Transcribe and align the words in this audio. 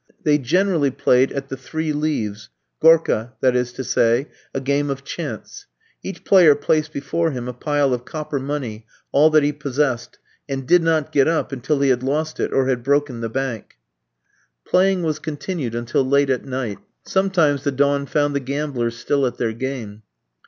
They 0.23 0.39
generally 0.39 0.89
played 0.89 1.31
at 1.31 1.49
the 1.49 1.55
"three 1.55 1.93
leaves" 1.93 2.49
Gorka, 2.79 3.33
that 3.41 3.55
is 3.55 3.71
to 3.73 3.83
say: 3.83 4.29
a 4.51 4.59
game 4.59 4.89
of 4.89 5.03
chance. 5.03 5.67
Each 6.01 6.23
player 6.23 6.55
placed 6.55 6.91
before 6.91 7.29
him 7.29 7.47
a 7.47 7.53
pile 7.53 7.93
of 7.93 8.03
copper 8.03 8.39
money 8.39 8.87
all 9.11 9.29
that 9.29 9.43
he 9.43 9.51
possessed 9.53 10.17
and 10.49 10.67
did 10.67 10.81
not 10.81 11.11
get 11.11 11.27
up 11.27 11.51
until 11.51 11.81
he 11.81 11.89
had 11.89 12.01
lost 12.01 12.39
it 12.39 12.51
or 12.51 12.65
had 12.65 12.81
broken 12.81 13.21
the 13.21 13.29
bank. 13.29 13.75
Playing 14.65 15.03
was 15.03 15.19
continued 15.19 15.75
until 15.75 16.03
late 16.03 16.31
at 16.31 16.45
night; 16.45 16.79
sometimes 17.05 17.63
the 17.63 17.71
dawn 17.71 18.07
found 18.07 18.33
the 18.35 18.39
gamblers 18.39 18.97
still 18.97 19.27
at 19.27 19.37
their 19.37 19.53
game. 19.53 20.01